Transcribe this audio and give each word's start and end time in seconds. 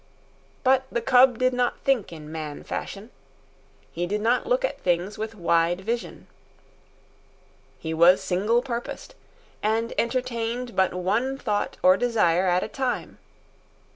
But 0.63 0.85
the 0.91 0.99
cub 0.99 1.37
did 1.37 1.53
not 1.53 1.79
think 1.81 2.11
in 2.11 2.31
man 2.31 2.63
fashion. 2.63 3.11
He 3.91 4.07
did 4.07 4.19
not 4.19 4.47
look 4.47 4.65
at 4.65 4.81
things 4.81 5.19
with 5.19 5.35
wide 5.35 5.81
vision. 5.81 6.25
He 7.77 7.93
was 7.93 8.19
single 8.19 8.63
purposed, 8.63 9.13
and 9.61 9.93
entertained 9.99 10.75
but 10.75 10.95
one 10.95 11.37
thought 11.37 11.77
or 11.83 11.97
desire 11.97 12.47
at 12.47 12.63
a 12.63 12.67
time. 12.67 13.19